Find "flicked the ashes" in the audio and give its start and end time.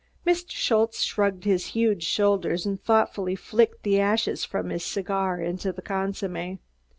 3.35-4.43